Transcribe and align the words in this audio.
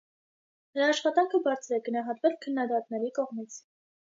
Նրա 0.77 0.87
աշխատանքը 0.93 1.41
բարձր 1.49 1.77
է 1.79 1.81
գնահատվել 1.91 2.39
քննադատների 2.47 3.13
կողմից։ 3.19 3.61